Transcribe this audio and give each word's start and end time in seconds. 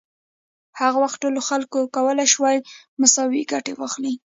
هغه 0.79 0.97
وخت 1.03 1.17
ټولو 1.23 1.39
خلکو 1.49 1.79
کولای 1.95 2.27
شوای 2.33 2.57
مساوي 3.01 3.41
ګټه 3.51 3.71
واخلي. 3.75 4.13